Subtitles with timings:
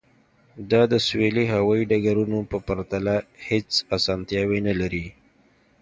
[0.71, 3.15] دا د سویلي هوایی ډګرونو په پرتله
[3.47, 5.05] هیڅ اسانتیاوې نلري